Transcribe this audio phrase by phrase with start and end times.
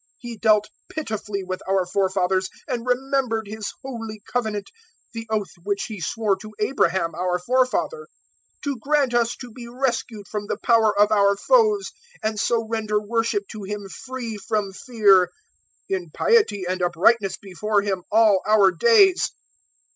[0.01, 4.71] 001:072 He dealt pitifully with our forefathers, And remembered His holy covenant,
[5.13, 8.07] 001:073 The oath which He swore to Abraham our forefather,
[8.63, 11.91] 001:074 To grant us to be rescued from the power of our foes
[12.23, 15.27] And so render worship to Him free from fear,
[15.91, 19.29] 001:075 In piety and uprightness before Him all our days.